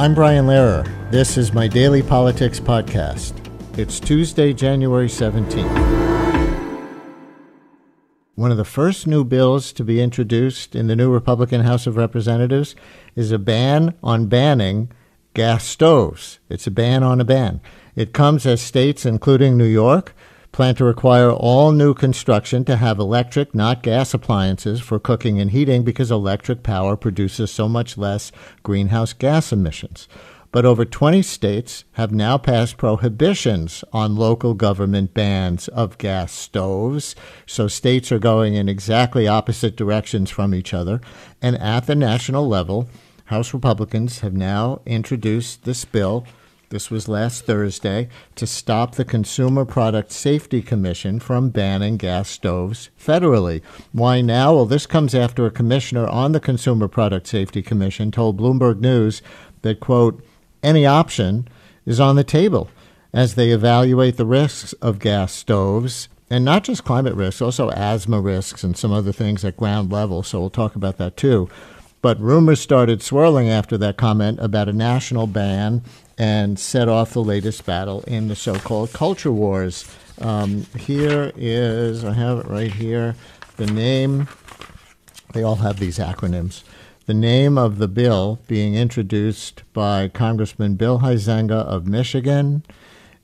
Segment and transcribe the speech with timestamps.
[0.00, 0.86] I'm Brian Lehrer.
[1.10, 3.34] This is my daily politics podcast.
[3.76, 5.66] It's Tuesday, January 17th.
[8.36, 11.96] One of the first new bills to be introduced in the new Republican House of
[11.96, 12.76] Representatives
[13.16, 14.92] is a ban on banning
[15.34, 16.38] gas stoves.
[16.48, 17.60] It's a ban on a ban.
[17.96, 20.14] It comes as states, including New York,
[20.52, 25.50] plan to require all new construction to have electric, not gas appliances for cooking and
[25.50, 30.08] heating because electric power produces so much less greenhouse gas emissions
[30.50, 37.14] but over 20 states have now passed prohibitions on local government bans of gas stoves.
[37.46, 41.00] So states are going in exactly opposite directions from each other.
[41.42, 42.88] And at the national level,
[43.26, 46.24] House Republicans have now introduced this bill.
[46.70, 52.90] This was last Thursday to stop the Consumer Product Safety Commission from banning gas stoves
[53.00, 53.62] federally.
[53.92, 54.54] Why now?
[54.54, 59.22] Well, this comes after a commissioner on the Consumer Product Safety Commission told Bloomberg News
[59.62, 60.22] that, quote,
[60.62, 61.48] any option
[61.86, 62.68] is on the table
[63.14, 68.20] as they evaluate the risks of gas stoves and not just climate risks, also asthma
[68.20, 70.22] risks and some other things at ground level.
[70.22, 71.48] So we'll talk about that too.
[72.02, 75.82] But rumors started swirling after that comment about a national ban
[76.18, 79.88] and set off the latest battle in the so called culture wars.
[80.20, 83.14] Um, here is, I have it right here,
[83.56, 84.28] the name.
[85.32, 86.62] They all have these acronyms
[87.08, 92.62] the name of the bill being introduced by Congressman Bill Huizenga of Michigan.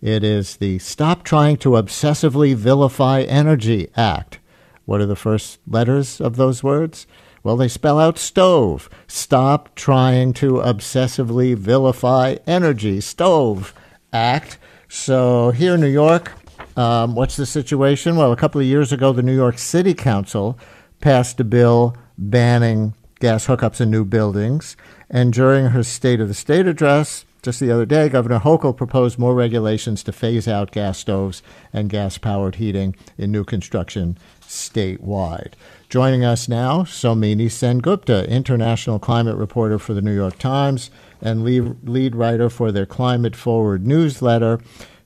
[0.00, 4.38] It is the Stop Trying to Obsessively Vilify Energy Act.
[4.86, 7.06] What are the first letters of those words?
[7.44, 8.88] Well, they spell out stove.
[9.06, 13.02] Stop trying to obsessively vilify energy.
[13.02, 13.74] Stove
[14.14, 14.58] Act.
[14.88, 16.32] So here in New York,
[16.76, 18.16] um, what's the situation?
[18.16, 20.58] Well, a couple of years ago, the New York City Council
[21.00, 24.74] passed a bill banning gas hookups in new buildings.
[25.10, 29.18] And during her State of the State address just the other day, Governor Hochul proposed
[29.18, 31.42] more regulations to phase out gas stoves
[31.74, 35.52] and gas powered heating in new construction statewide.
[35.94, 40.90] Joining us now, Somini Sengupta, international climate reporter for the New York Times
[41.22, 44.58] and lead, writer for their Climate Forward newsletter,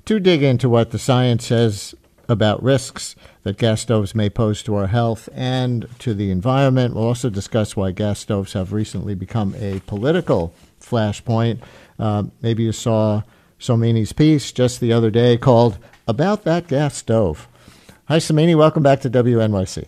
[0.06, 1.94] to dig into what the science says
[2.26, 6.94] about risks that gas stoves may pose to our health and to the environment.
[6.94, 11.58] We'll also discuss why gas stoves have recently become a political flashpoint.
[11.98, 13.24] Uh, maybe you saw
[13.60, 15.76] Somini's piece just the other day called
[16.06, 17.46] About That Gas Stove.
[18.06, 18.56] Hi, Somini.
[18.56, 19.84] Welcome back to WNYC.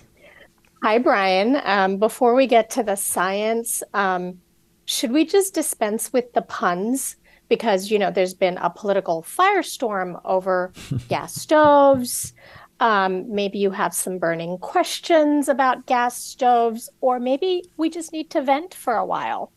[0.83, 1.61] Hi, Brian.
[1.65, 4.41] Um, before we get to the science, um,
[4.87, 7.17] should we just dispense with the puns?
[7.51, 10.73] Because, you know, there's been a political firestorm over
[11.09, 12.33] gas stoves.
[12.81, 18.31] Um, maybe you have some burning questions about gas stoves, or maybe we just need
[18.31, 19.53] to vent for a while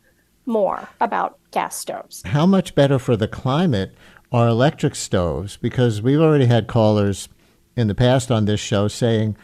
[0.45, 2.21] more about gas stoves.
[2.25, 3.95] How much better for the climate
[4.33, 5.55] are electric stoves?
[5.55, 7.29] Because we've already had callers
[7.77, 9.37] in the past on this show saying,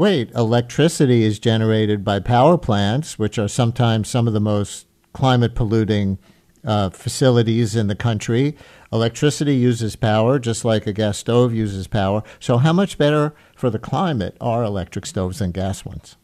[0.00, 5.54] wait, electricity is generated by power plants, which are sometimes some of the most climate
[5.54, 6.16] polluting
[6.64, 8.56] uh, facilities in the country.
[8.90, 12.22] Electricity uses power just like a gas stove uses power.
[12.38, 16.16] So, how much better for the climate are electric stoves than gas ones?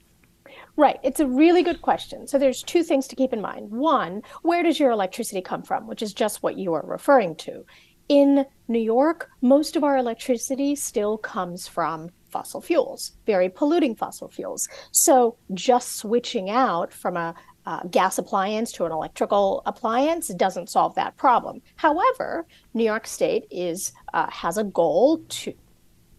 [0.76, 0.98] Right.
[1.02, 2.26] It's a really good question.
[2.26, 3.70] So there's two things to keep in mind.
[3.70, 7.64] One, where does your electricity come from, which is just what you are referring to.
[8.08, 14.28] In New York, most of our electricity still comes from fossil fuels, very polluting fossil
[14.28, 14.68] fuels.
[14.92, 20.94] So just switching out from a, uh, gas appliance to an electrical appliance doesn't solve
[20.94, 21.60] that problem.
[21.76, 25.52] However, New York State is uh, has a goal to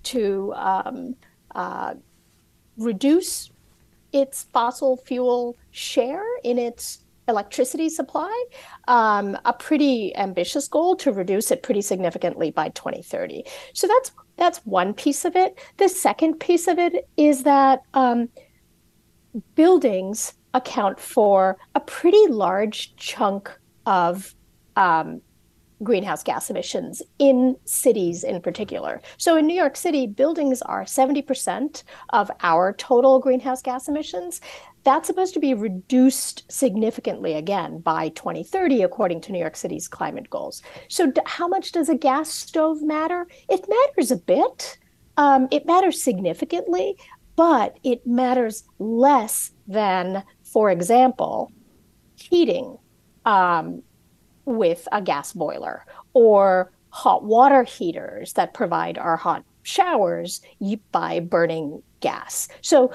[0.03, 1.15] to um,
[1.55, 1.93] uh,
[2.77, 3.49] reduce
[4.11, 8.35] its fossil fuel share in its electricity supply.
[8.87, 13.43] Um, a pretty ambitious goal to reduce it pretty significantly by 2030.
[13.73, 15.59] So that's that's one piece of it.
[15.77, 18.29] The second piece of it is that um,
[19.55, 23.51] buildings account for a pretty large chunk
[23.85, 24.33] of
[24.75, 25.21] um,
[25.83, 29.01] greenhouse gas emissions in cities in particular.
[29.17, 34.41] So in New York City, buildings are 70% of our total greenhouse gas emissions.
[34.87, 40.29] That's supposed to be reduced significantly again by 2030, according to New York City's climate
[40.29, 40.61] goals.
[40.87, 43.27] So, d- how much does a gas stove matter?
[43.49, 44.77] It matters a bit.
[45.17, 46.95] Um, it matters significantly,
[47.35, 51.51] but it matters less than, for example,
[52.15, 52.77] heating
[53.25, 53.83] um,
[54.45, 60.39] with a gas boiler or hot water heaters that provide our hot showers
[60.93, 62.47] by burning gas.
[62.61, 62.93] So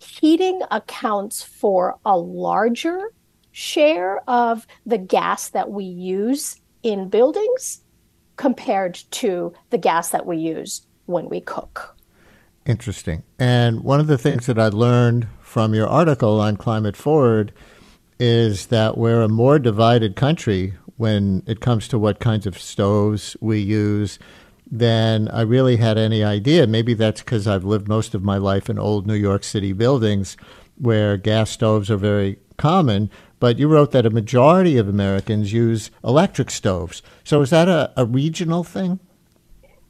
[0.00, 3.12] heating accounts for a larger
[3.52, 7.82] share of the gas that we use in buildings
[8.36, 11.96] compared to the gas that we use when we cook.
[12.66, 13.22] Interesting.
[13.38, 17.52] And one of the things that I learned from your article on Climate Forward
[18.18, 23.36] is that we're a more divided country when it comes to what kinds of stoves
[23.40, 24.18] we use
[24.70, 26.66] than I really had any idea.
[26.66, 30.36] Maybe that's because I've lived most of my life in old New York City buildings
[30.78, 33.10] where gas stoves are very common.
[33.40, 37.02] But you wrote that a majority of Americans use electric stoves.
[37.24, 39.00] So is that a, a regional thing?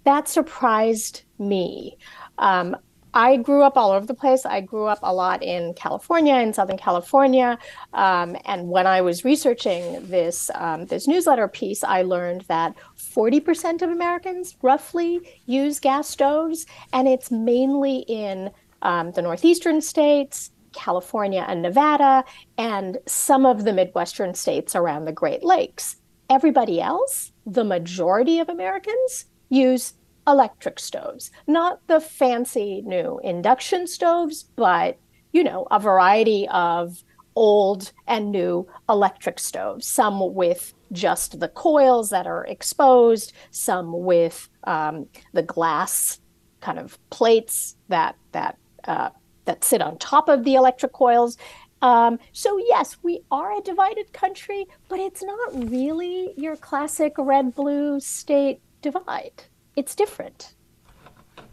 [0.05, 1.99] That surprised me.
[2.39, 2.77] Um,
[3.15, 4.47] I grew up all over the place.
[4.47, 7.59] I grew up a lot in California, in Southern California,
[7.93, 13.83] um, and when I was researching this um, this newsletter piece, I learned that 40%
[13.83, 18.51] of Americans roughly use gas stoves, and it's mainly in
[18.83, 22.25] um, the northeastern states, California and Nevada,
[22.59, 25.97] and some of the midwestern states around the Great Lakes.
[26.29, 29.95] Everybody else, the majority of Americans, use
[30.31, 34.99] electric stoves, not the fancy new induction stoves, but
[35.33, 37.05] you know, a variety of
[37.37, 44.49] old and new electric stoves, some with just the coils that are exposed, some with
[44.65, 46.21] um, the glass
[46.61, 49.11] kind of plates that that uh,
[49.45, 51.37] that sit on top of the electric coils.
[51.83, 57.55] Um, so yes, we are a divided country, but it's not really your classic red
[57.55, 59.45] blue state divide
[59.81, 60.53] it's different.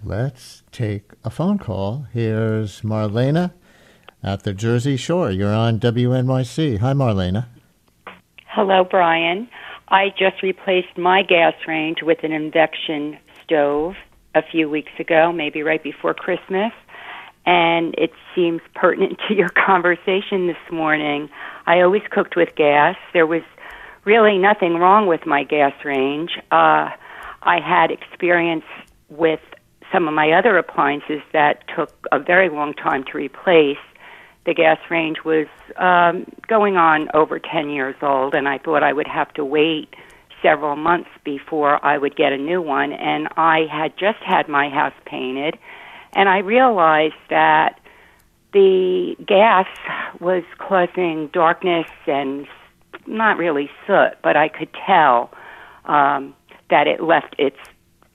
[0.03, 2.07] Let's take a phone call.
[2.11, 3.53] Here's Marlena
[4.21, 5.31] at the Jersey Shore.
[5.31, 6.79] You're on WNYC.
[6.79, 7.47] Hi, Marlena.
[8.47, 9.47] Hello, Brian.
[9.87, 13.95] I just replaced my gas range with an induction stove
[14.35, 16.73] a few weeks ago, maybe right before Christmas.
[17.45, 21.29] And it seems pertinent to your conversation this morning.
[21.65, 22.97] I always cooked with gas.
[23.13, 23.43] There was
[24.03, 26.31] really nothing wrong with my gas range.
[26.51, 26.89] Uh,
[27.47, 28.65] I had experience
[29.09, 29.39] with
[29.91, 33.77] some of my other appliances that took a very long time to replace.
[34.45, 35.47] The gas range was
[35.77, 39.93] um, going on over 10 years old, and I thought I would have to wait
[40.41, 42.91] several months before I would get a new one.
[42.91, 45.57] And I had just had my house painted,
[46.15, 47.79] and I realized that
[48.51, 49.67] the gas
[50.19, 52.45] was causing darkness and
[53.05, 55.31] not really soot, but I could tell.
[55.85, 56.35] Um,
[56.69, 57.57] that it left its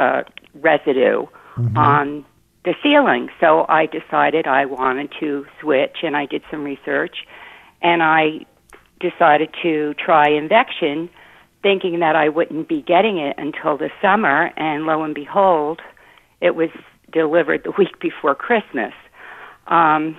[0.01, 0.23] uh,
[0.55, 1.27] residue
[1.57, 1.77] mm-hmm.
[1.77, 2.25] on
[2.65, 3.29] the ceiling.
[3.41, 7.27] So I decided I wanted to switch, and I did some research,
[7.81, 8.47] and I
[9.01, 11.11] decided to try Invection,
[11.63, 15.81] thinking that I wouldn't be getting it until the summer, and lo and behold,
[16.41, 16.71] it was
[17.13, 18.93] delivered the week before Christmas.
[19.67, 20.17] Um,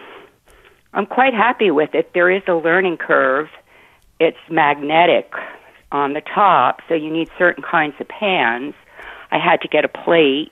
[0.94, 2.12] I'm quite happy with it.
[2.14, 3.50] There is a learning curve.
[4.20, 5.34] It's magnetic,
[5.94, 8.74] on the top, so you need certain kinds of pans.
[9.32, 10.52] I had to get a plate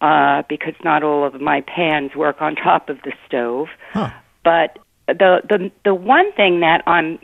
[0.00, 3.68] uh, because not all of my pans work on top of the stove.
[3.92, 4.10] Huh.
[4.44, 7.18] But the the the one thing that I'm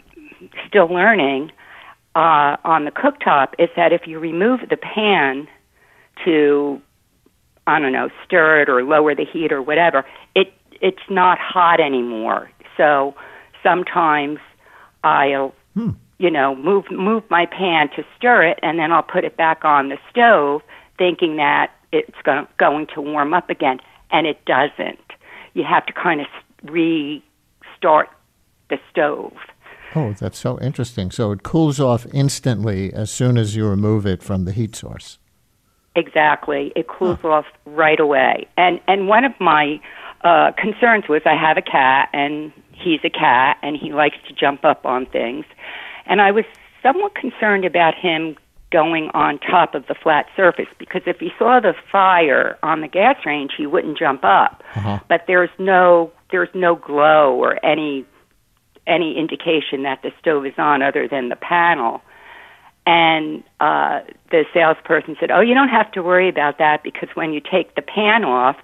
[0.66, 1.52] still learning
[2.14, 5.46] uh, on the cooktop is that if you remove the pan
[6.24, 6.80] to
[7.66, 11.80] I don't know stir it or lower the heat or whatever, it it's not hot
[11.80, 12.50] anymore.
[12.76, 13.14] So
[13.62, 14.38] sometimes
[15.04, 19.24] I'll hmm you know, move move my pan to stir it, and then I'll put
[19.24, 20.62] it back on the stove,
[20.98, 23.78] thinking that it's go- going to warm up again,
[24.10, 24.98] and it doesn't.
[25.54, 26.26] You have to kind of
[26.64, 28.08] restart
[28.70, 29.32] the stove.
[29.94, 31.10] Oh, that's so interesting.
[31.10, 35.18] So it cools off instantly as soon as you remove it from the heat source.
[35.94, 37.28] Exactly, it cools huh.
[37.28, 38.46] off right away.
[38.56, 39.80] And and one of my
[40.22, 44.34] uh, concerns was I have a cat, and he's a cat, and he likes to
[44.34, 45.44] jump up on things.
[46.06, 46.44] And I was
[46.82, 48.36] somewhat concerned about him
[48.70, 52.88] going on top of the flat surface because if he saw the fire on the
[52.88, 54.62] gas range, he wouldn't jump up.
[54.74, 54.98] Uh-huh.
[55.08, 58.04] But there's no there's no glow or any
[58.86, 62.02] any indication that the stove is on other than the panel.
[62.86, 67.32] And uh, the salesperson said, "Oh, you don't have to worry about that because when
[67.32, 68.56] you take the pan off,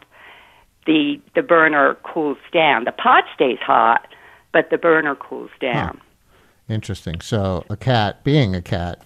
[0.87, 2.84] the the burner cools down.
[2.84, 4.06] The pot stays hot,
[4.52, 5.96] but the burner cools down.
[5.96, 6.04] Huh.
[6.69, 7.21] Interesting.
[7.21, 9.02] So a cat, being a cat,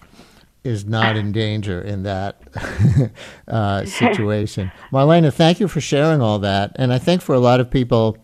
[0.63, 2.41] is not in danger in that
[3.47, 4.71] uh, situation.
[4.91, 6.71] Marlena, thank you for sharing all that.
[6.75, 8.17] And I think for a lot of people,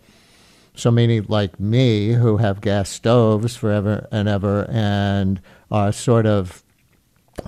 [0.76, 6.64] so many like me who have gas stoves forever and ever and are sort of,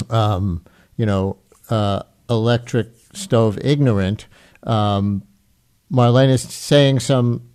[0.09, 0.63] um,
[0.95, 1.37] you know,
[1.69, 4.27] uh, electric stove ignorant,
[4.63, 5.23] um,
[5.91, 7.49] Marlene is saying some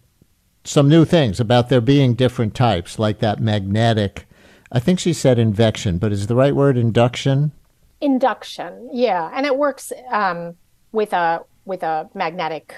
[0.65, 4.27] some new things about there being different types, like that magnetic.
[4.73, 7.53] I think she said invection, but is the right word induction?
[8.01, 10.55] Induction, yeah, and it works um,
[10.93, 12.75] with a with a magnetic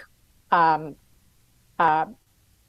[0.51, 0.97] um,
[1.79, 2.07] uh,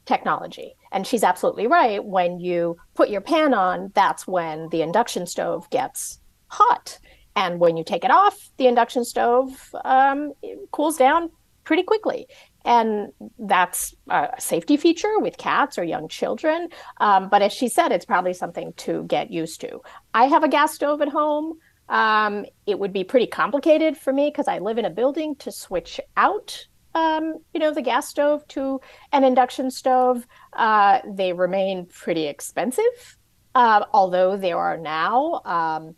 [0.04, 0.74] technology.
[0.92, 2.04] And she's absolutely right.
[2.04, 6.98] When you put your pan on, that's when the induction stove gets hot.
[7.36, 10.32] And when you take it off, the induction stove um,
[10.70, 11.30] cools down
[11.64, 12.28] pretty quickly.
[12.64, 16.68] And that's a safety feature with cats or young children.
[16.98, 19.80] Um, but as she said, it's probably something to get used to.
[20.14, 21.58] I have a gas stove at home.
[21.88, 25.52] Um, it would be pretty complicated for me because I live in a building to
[25.52, 28.80] switch out um, you know, the gas stove to
[29.12, 30.26] an induction stove.
[30.52, 33.18] Uh, they remain pretty expensive,
[33.54, 35.94] uh, although there are now um,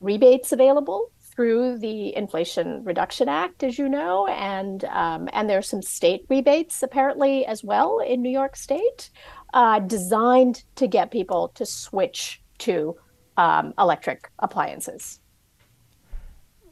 [0.00, 5.82] rebates available through the Inflation Reduction Act, as you know, and um, and there's some
[5.82, 9.10] state rebates apparently as well in New York State,
[9.54, 12.96] uh, designed to get people to switch to
[13.36, 15.20] um, electric appliances.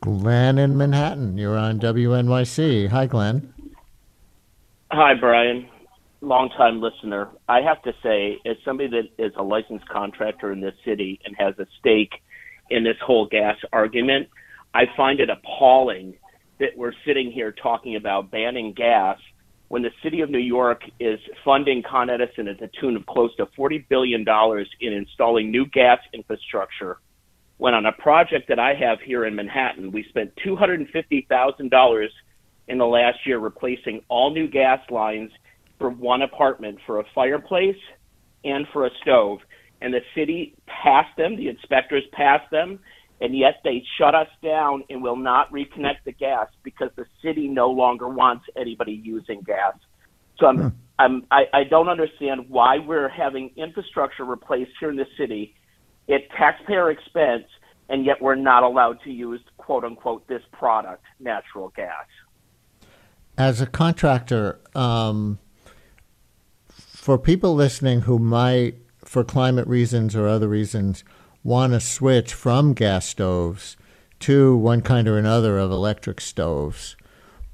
[0.00, 2.88] Glenn in Manhattan, you're on WNYC.
[2.88, 3.52] Hi, Glenn.
[4.90, 5.68] Hi, Brian.
[6.20, 7.28] Longtime listener.
[7.48, 11.34] I have to say, as somebody that is a licensed contractor in this city and
[11.38, 12.12] has a stake
[12.70, 14.28] in this whole gas argument,
[14.74, 16.14] I find it appalling
[16.60, 19.18] that we're sitting here talking about banning gas
[19.68, 23.34] when the city of New York is funding Con Edison at the tune of close
[23.36, 24.24] to $40 billion
[24.80, 26.98] in installing new gas infrastructure.
[27.58, 32.08] When on a project that I have here in Manhattan, we spent $250,000
[32.68, 35.30] in the last year replacing all new gas lines
[35.78, 37.76] for one apartment for a fireplace
[38.44, 39.40] and for a stove.
[39.80, 42.80] And the city passed them, the inspectors passed them,
[43.20, 47.48] and yet they shut us down and will not reconnect the gas because the city
[47.48, 49.74] no longer wants anybody using gas.
[50.38, 50.68] So I'm, hmm.
[50.98, 55.54] I'm, I, I don't understand why we're having infrastructure replaced here in the city
[56.08, 57.44] at taxpayer expense,
[57.88, 62.06] and yet we're not allowed to use quote unquote this product, natural gas.
[63.36, 65.38] As a contractor, um,
[66.68, 71.04] for people listening who might, for climate reasons or other reasons,
[71.42, 73.76] want to switch from gas stoves
[74.20, 76.96] to one kind or another of electric stoves,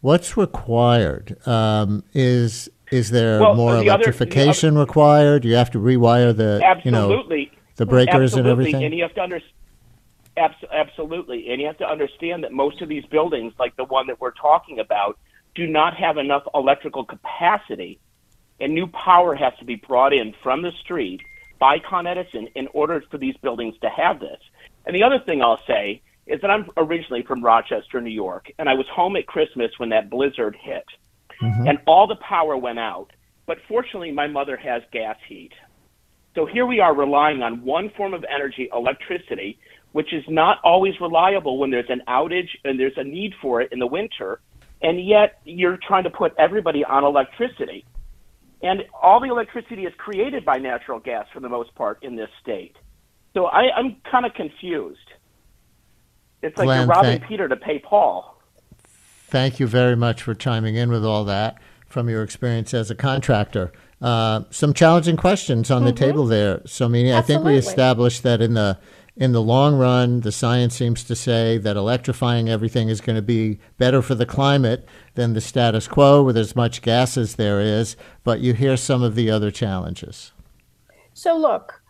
[0.00, 1.36] what's required?
[1.46, 5.44] Um, is is there well, more the electrification other, other, required?
[5.44, 7.40] You have to rewire the absolutely.
[7.40, 8.38] you know the breakers absolutely.
[8.38, 8.84] and everything.
[8.84, 9.50] And you have to understand.
[10.36, 14.20] Absolutely, and you have to understand that most of these buildings, like the one that
[14.20, 15.16] we're talking about,
[15.54, 18.00] do not have enough electrical capacity,
[18.58, 21.20] and new power has to be brought in from the street
[21.58, 24.40] by Con Edison in order for these buildings to have this.
[24.86, 28.68] And the other thing I'll say is that I'm originally from Rochester, New York, and
[28.68, 30.84] I was home at Christmas when that blizzard hit,
[31.40, 31.68] mm-hmm.
[31.68, 33.08] and all the power went out.
[33.46, 35.52] But fortunately, my mother has gas heat.
[36.34, 39.58] So here we are relying on one form of energy, electricity,
[39.92, 43.70] which is not always reliable when there's an outage and there's a need for it
[43.70, 44.40] in the winter.
[44.82, 47.84] And yet you're trying to put everybody on electricity.
[48.64, 52.30] And all the electricity is created by natural gas for the most part in this
[52.40, 52.76] state.
[53.34, 54.98] So I, am kind of confused.
[56.40, 58.40] It's like Glenn, you're robbing thank, Peter to pay Paul.
[59.28, 62.94] Thank you very much for chiming in with all that from your experience as a
[62.94, 63.70] contractor.
[64.00, 65.86] Uh, some challenging questions on mm-hmm.
[65.86, 67.14] the table there, Somini.
[67.14, 68.78] I think we established that in the
[69.16, 73.22] in the long run, the science seems to say that electrifying everything is going to
[73.22, 77.60] be better for the climate than the status quo with as much gas as there
[77.60, 77.96] is.
[78.24, 80.32] But you hear some of the other challenges.
[81.12, 81.80] So, look,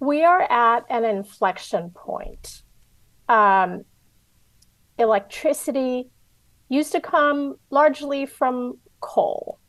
[0.00, 2.62] we are at an inflection point.
[3.28, 3.84] Um,
[4.98, 6.10] electricity
[6.68, 9.60] used to come largely from coal.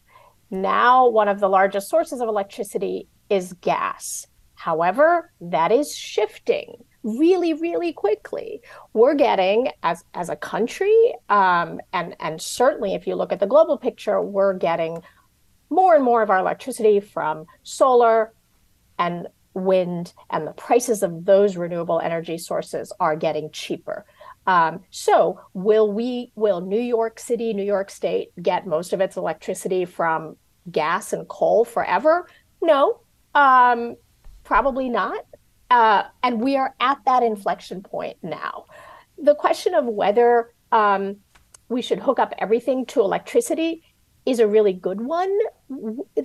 [0.49, 4.25] Now, one of the largest sources of electricity is gas.
[4.55, 8.61] However, that is shifting really, really quickly.
[8.93, 13.47] We're getting, as as a country, um, and and certainly if you look at the
[13.47, 15.01] global picture, we're getting
[15.69, 18.33] more and more of our electricity from solar
[18.97, 24.05] and wind, and the prices of those renewable energy sources are getting cheaper.
[24.47, 26.31] Um, so, will we?
[26.35, 30.37] Will New York City, New York State get most of its electricity from
[30.71, 32.27] gas and coal forever?
[32.61, 32.99] No,
[33.35, 33.95] Um,
[34.43, 35.25] probably not.
[35.73, 38.65] Uh, and we are at that inflection point now.
[39.17, 41.17] The question of whether um,
[41.67, 43.81] we should hook up everything to electricity
[44.23, 45.35] is a really good one.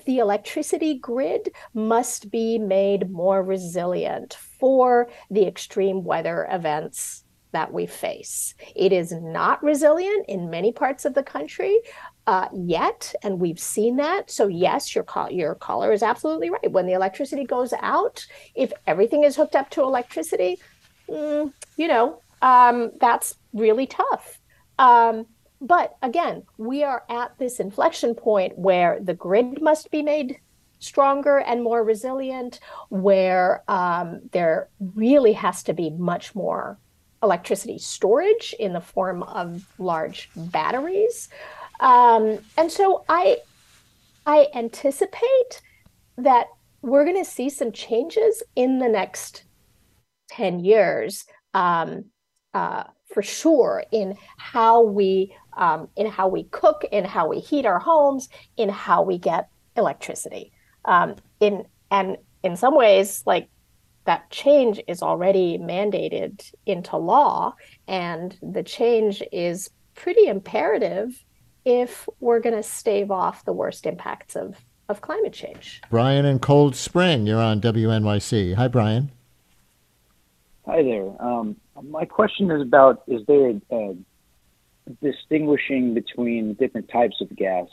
[0.05, 7.87] The electricity grid must be made more resilient for the extreme weather events that we
[7.87, 8.55] face.
[8.76, 11.81] It is not resilient in many parts of the country
[12.29, 14.31] uh, yet, and we've seen that.
[14.31, 16.71] So yes, your call, your caller is absolutely right.
[16.71, 20.59] When the electricity goes out, if everything is hooked up to electricity,
[21.09, 24.39] mm, you know um, that's really tough.
[24.79, 25.25] Um,
[25.63, 30.39] but again, we are at this inflection point where the grid must be made
[30.81, 36.79] stronger and more resilient, where um, there really has to be much more
[37.23, 41.31] electricity storage in the form of large batteries.
[41.81, 43.39] Um, and so I,
[44.27, 45.63] I anticipate
[46.17, 46.47] that
[46.83, 49.45] we're going to see some changes in the next
[50.31, 52.05] 10 years um,
[52.55, 57.67] uh, for sure in how we um, in how we cook in how we heat
[57.67, 60.53] our homes in how we get electricity.
[60.85, 63.49] Um, in and in some ways like
[64.05, 67.55] that change is already mandated into law
[67.87, 71.25] and the change is pretty imperative
[71.69, 74.57] if we're going to stave off the worst impacts of,
[74.89, 75.83] of climate change.
[75.91, 78.55] Brian in Cold Spring, you're on WNYC.
[78.55, 79.11] Hi, Brian.
[80.65, 81.11] Hi there.
[81.23, 83.95] Um, my question is about is there a, a
[85.03, 87.67] distinguishing between different types of gas?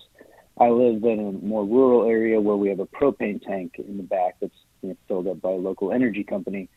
[0.59, 4.03] I live in a more rural area where we have a propane tank in the
[4.03, 6.67] back that's you know, filled up by a local energy company,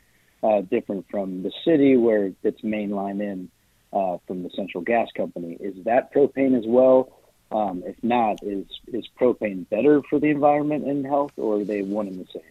[0.44, 3.50] uh, different from the city where it's mainline in
[3.92, 5.56] uh, from the central gas company.
[5.60, 7.12] Is that propane as well?
[7.50, 11.82] Um, if not, is is propane better for the environment and health, or are they
[11.82, 12.42] one and the same?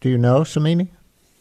[0.00, 0.88] Do you know, Somini?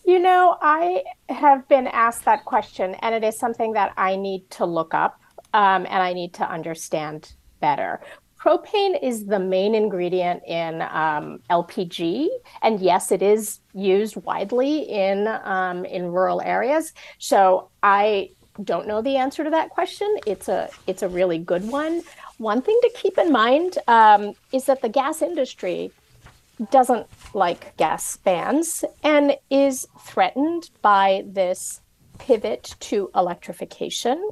[0.05, 4.49] You know, I have been asked that question, and it is something that I need
[4.51, 5.19] to look up
[5.53, 8.01] um, and I need to understand better.
[8.45, 12.27] Propane is the main ingredient in um, LPG,
[12.61, 16.93] and yes, it is used widely in um, in rural areas.
[17.17, 18.29] So I
[18.63, 20.15] don't know the answer to that question.
[20.27, 22.03] It's a it's a really good one.
[22.37, 25.91] One thing to keep in mind um, is that the gas industry
[26.69, 31.81] doesn't like gas bans and is threatened by this
[32.19, 34.29] pivot to electrification.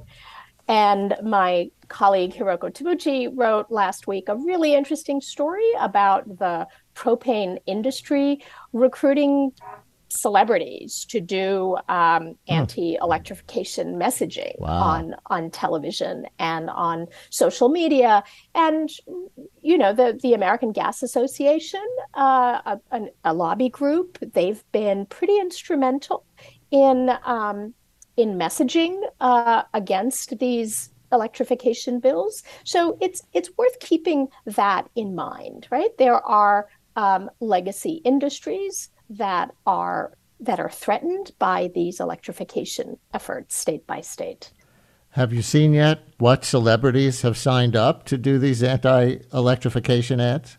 [0.68, 7.58] And my colleague Hiroko Tabuchi wrote last week a really interesting story about the propane
[7.66, 9.52] industry recruiting
[10.14, 12.34] celebrities to do um, hmm.
[12.48, 14.70] anti-electrification messaging wow.
[14.70, 18.24] on on television and on social media
[18.54, 18.90] and
[19.62, 25.38] you know the the American Gas Association uh, a, a, lobby group they've been pretty
[25.40, 26.26] instrumental
[26.70, 27.74] in um,
[28.18, 35.68] in messaging uh, against these electrification bills so it's it's worth keeping that in mind
[35.70, 43.56] right there are um, legacy industries that are that are threatened by these electrification efforts
[43.56, 44.52] state by state.
[45.12, 50.58] Have you seen yet what celebrities have signed up to do these anti-electrification ads?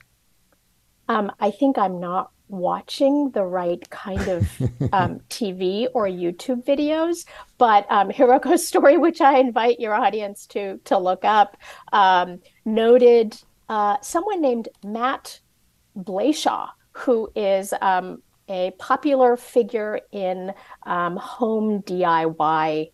[1.09, 4.61] Um, I think I'm not watching the right kind of
[4.93, 7.25] um, TV or YouTube videos.
[7.59, 11.57] But um, Hiroko's story, which I invite your audience to to look up,
[11.93, 13.37] um, noted
[13.69, 15.41] uh, someone named Matt
[15.97, 20.53] Blashaw, who is um, a popular figure in
[20.85, 22.91] um, home DIY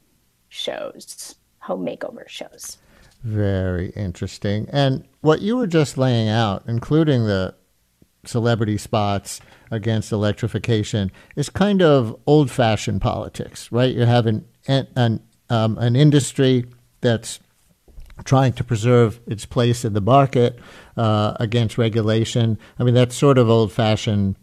[0.49, 2.79] shows, home makeover shows.
[3.23, 4.67] Very interesting.
[4.73, 7.55] And what you were just laying out, including the
[8.25, 13.95] celebrity spots against electrification, is kind of old fashioned politics, right?
[13.95, 16.67] You have an, an, um, an industry
[17.01, 17.41] that's
[18.25, 20.59] trying to preserve its place in the market
[20.97, 22.59] uh, against regulation.
[22.79, 24.37] I mean, that's sort of old fashioned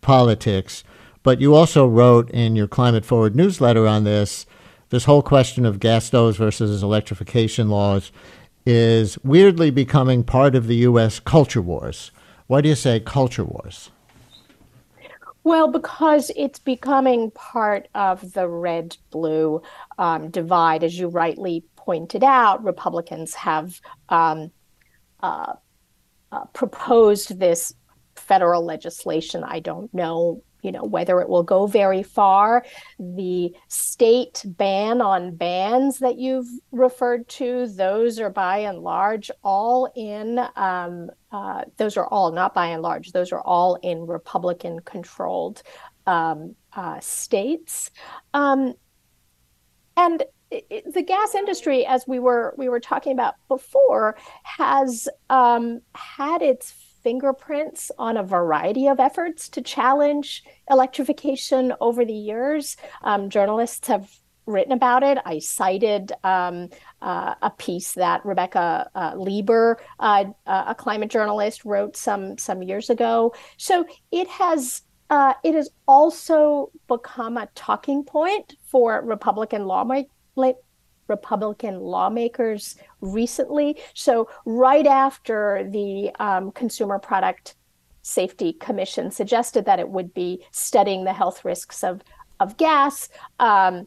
[0.00, 0.84] politics.
[1.22, 4.46] But you also wrote in your Climate Forward newsletter on this
[4.88, 8.10] this whole question of gas stoves versus electrification laws
[8.66, 11.20] is weirdly becoming part of the U.S.
[11.20, 12.10] culture wars.
[12.50, 13.90] Why do you say culture wars?
[15.44, 19.62] Well, because it's becoming part of the red blue
[19.98, 20.82] um, divide.
[20.82, 24.50] As you rightly pointed out, Republicans have um,
[25.22, 25.52] uh,
[26.32, 27.72] uh, proposed this
[28.16, 29.44] federal legislation.
[29.44, 32.64] I don't know you know whether it will go very far
[32.98, 39.90] the state ban on bans that you've referred to those are by and large all
[39.96, 44.80] in um, uh, those are all not by and large those are all in republican
[44.80, 45.62] controlled
[46.06, 47.90] um, uh, states.
[48.34, 48.74] Um,
[49.96, 56.42] and the gas industry, as we were we were talking about before, has um, had
[56.42, 62.76] its fingerprints on a variety of efforts to challenge electrification over the years.
[63.02, 64.10] Um, journalists have
[64.46, 65.18] written about it.
[65.24, 66.68] I cited um,
[67.00, 72.90] uh, a piece that Rebecca uh, Leber, uh, a climate journalist, wrote some some years
[72.90, 73.34] ago.
[73.56, 74.82] So it has.
[75.08, 80.06] Uh, it has also become a talking point for Republican lawmakers
[81.10, 83.78] Republican lawmakers recently.
[83.94, 87.54] So, right after the um, Consumer Product
[88.02, 92.00] Safety Commission suggested that it would be studying the health risks of,
[92.38, 93.86] of gas, um,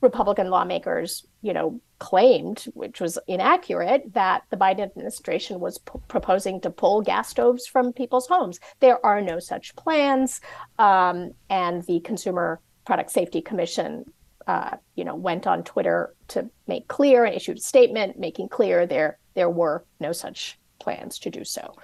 [0.00, 6.60] Republican lawmakers, you know, claimed, which was inaccurate, that the Biden administration was p- proposing
[6.62, 8.58] to pull gas stoves from people's homes.
[8.80, 10.40] There are no such plans,
[10.78, 14.10] um, and the Consumer Product Safety Commission
[14.50, 18.84] uh, you know, went on Twitter to make clear and issued a statement making clear
[18.84, 21.76] there there were no such plans to do so.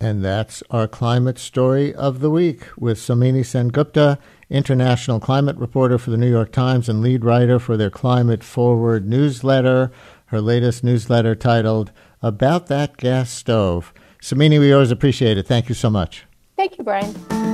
[0.00, 4.18] And that's our climate story of the week with Somini Gupta,
[4.50, 9.08] international climate reporter for the New York Times and lead writer for their Climate Forward
[9.08, 9.92] newsletter.
[10.26, 13.94] Her latest newsletter titled About That Gas Stove.
[14.20, 15.46] Somini, we always appreciate it.
[15.46, 16.26] Thank you so much.
[16.56, 17.53] Thank you, Brian.